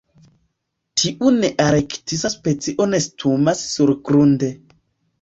[1.01, 4.55] Tiu nearktisa specio nestumas surgrunde.